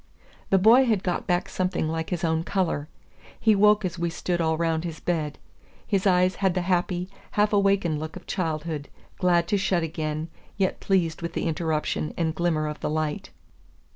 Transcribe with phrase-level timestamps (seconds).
[0.49, 2.87] The boy had got back something like his own color.
[3.39, 5.37] He woke as we stood all round his bed.
[5.85, 10.79] His eyes had the happy, half awakened look of childhood, glad to shut again, yet
[10.79, 13.29] pleased with the interruption and glimmer of the light.